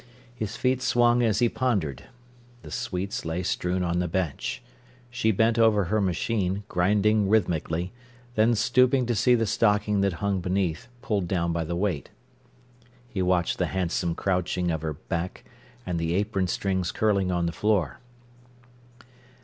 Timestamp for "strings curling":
16.47-17.31